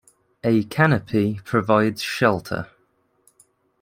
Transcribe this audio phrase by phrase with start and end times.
[0.43, 2.71] A canopy provides shelter.